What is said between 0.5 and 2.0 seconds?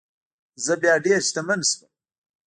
زه بیا ډیر شتمن شوم.